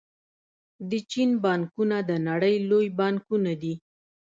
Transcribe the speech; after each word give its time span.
د 0.89 0.91
چین 1.11 1.29
بانکونه 1.43 1.97
د 2.09 2.11
نړۍ 2.27 2.55
لوی 2.69 2.87
بانکونه 2.99 3.51
دي. 3.61 3.73